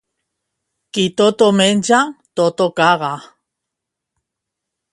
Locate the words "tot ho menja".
1.19-1.99